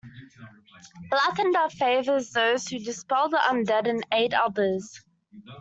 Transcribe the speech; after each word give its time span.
Lathander 1.11 1.71
favours 1.71 2.31
those 2.31 2.67
who 2.67 2.79
dispel 2.79 3.29
the 3.29 3.37
undead 3.37 3.87
and 3.87 4.03
aid 4.11 4.33
others. 4.33 4.99